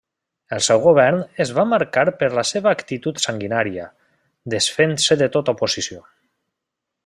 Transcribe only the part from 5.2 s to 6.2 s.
de tota oposició.